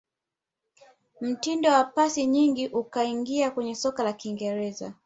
[1.21, 4.93] Mtindo wa pasi nyingi ukaingia kwenye soka la kiingereza